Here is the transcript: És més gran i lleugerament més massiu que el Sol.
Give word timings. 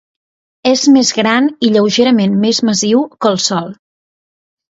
És 0.69 0.85
més 0.93 1.11
gran 1.17 1.49
i 1.67 1.69
lleugerament 1.75 2.39
més 2.45 2.61
massiu 2.71 3.03
que 3.25 3.31
el 3.35 3.37
Sol. 3.51 3.69